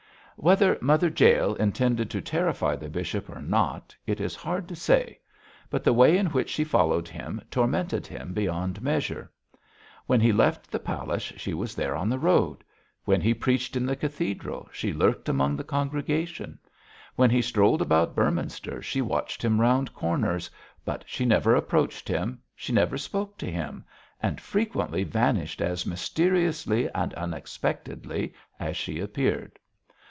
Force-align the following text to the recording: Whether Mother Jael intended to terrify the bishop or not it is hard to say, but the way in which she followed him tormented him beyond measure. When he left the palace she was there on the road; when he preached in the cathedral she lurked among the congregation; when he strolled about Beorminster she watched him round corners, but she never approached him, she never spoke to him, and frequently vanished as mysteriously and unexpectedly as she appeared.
Whether 0.37 0.75
Mother 0.81 1.13
Jael 1.15 1.53
intended 1.53 2.09
to 2.09 2.19
terrify 2.21 2.75
the 2.75 2.89
bishop 2.89 3.29
or 3.29 3.43
not 3.43 3.95
it 4.07 4.19
is 4.19 4.33
hard 4.35 4.67
to 4.69 4.75
say, 4.75 5.19
but 5.69 5.83
the 5.83 5.93
way 5.93 6.17
in 6.17 6.27
which 6.33 6.49
she 6.49 6.63
followed 6.63 7.07
him 7.07 7.41
tormented 7.51 8.07
him 8.07 8.33
beyond 8.33 8.81
measure. 8.81 9.31
When 10.07 10.19
he 10.19 10.31
left 10.33 10.71
the 10.71 10.79
palace 10.79 11.21
she 11.37 11.53
was 11.53 11.75
there 11.75 11.95
on 11.95 12.09
the 12.09 12.17
road; 12.17 12.63
when 13.05 13.21
he 13.21 13.35
preached 13.35 13.75
in 13.75 13.85
the 13.85 13.95
cathedral 13.95 14.67
she 14.71 14.91
lurked 14.91 15.29
among 15.29 15.57
the 15.57 15.63
congregation; 15.63 16.57
when 17.15 17.29
he 17.29 17.43
strolled 17.43 17.83
about 17.83 18.15
Beorminster 18.15 18.81
she 18.81 18.99
watched 18.99 19.45
him 19.45 19.61
round 19.61 19.93
corners, 19.93 20.49
but 20.83 21.03
she 21.05 21.23
never 21.23 21.53
approached 21.55 22.07
him, 22.07 22.41
she 22.55 22.73
never 22.73 22.97
spoke 22.97 23.37
to 23.37 23.51
him, 23.51 23.85
and 24.23 24.41
frequently 24.41 25.03
vanished 25.03 25.61
as 25.61 25.85
mysteriously 25.85 26.89
and 26.95 27.13
unexpectedly 27.13 28.33
as 28.59 28.75
she 28.75 28.99
appeared. 28.99 29.59